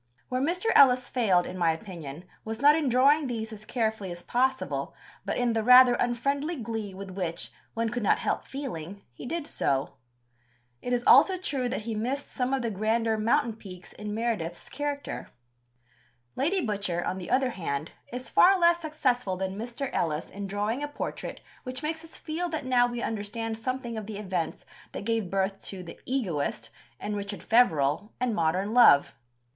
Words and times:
Where 0.29 0.41
Mr. 0.41 0.71
Ellis 0.73 1.09
failed, 1.09 1.45
in 1.45 1.59
my 1.59 1.69
opinion, 1.73 2.23
was 2.43 2.59
not 2.59 2.75
in 2.75 2.89
drawing 2.89 3.27
these 3.27 3.53
as 3.53 3.65
carefully 3.65 4.11
as 4.11 4.23
possible, 4.23 4.95
but 5.25 5.37
in 5.37 5.53
the 5.53 5.61
rather 5.61 5.93
unfriendly 5.93 6.55
glee 6.55 6.95
with 6.95 7.11
which, 7.11 7.51
one 7.75 7.89
could 7.89 8.01
not 8.01 8.17
help 8.17 8.47
feeling, 8.47 9.03
he 9.13 9.27
did 9.27 9.45
so. 9.45 9.97
It 10.81 10.91
is 10.91 11.03
also 11.05 11.37
true 11.37 11.69
that 11.69 11.81
he 11.83 11.93
missed 11.93 12.31
some 12.31 12.51
of 12.51 12.63
the 12.63 12.71
grander 12.71 13.15
mountain 13.15 13.53
peaks 13.53 13.93
in 13.93 14.11
Meredith's 14.15 14.69
character. 14.69 15.29
Lady 16.35 16.61
Butcher, 16.65 17.05
on 17.05 17.19
the 17.19 17.29
other 17.29 17.51
hand, 17.51 17.91
is 18.11 18.27
far 18.27 18.57
less 18.59 18.79
successful 18.79 19.37
than 19.37 19.55
Mr. 19.55 19.91
Ellis 19.93 20.31
in 20.31 20.47
drawing 20.47 20.81
a 20.81 20.87
portrait 20.87 21.41
which 21.61 21.83
makes 21.83 22.03
us 22.03 22.17
feel 22.17 22.49
that 22.49 22.65
now 22.65 22.87
we 22.87 23.03
understand 23.03 23.55
something 23.55 23.99
of 23.99 24.07
the 24.07 24.17
events 24.17 24.65
that 24.93 25.05
gave 25.05 25.29
birth 25.29 25.61
to 25.65 25.83
The 25.83 25.99
Egoist 26.07 26.71
and 26.99 27.15
Richard 27.15 27.43
Feverel 27.43 28.13
and 28.19 28.33
Modern 28.33 28.73
Love. 28.73 29.13